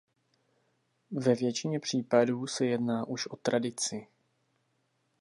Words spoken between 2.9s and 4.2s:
už o tradici.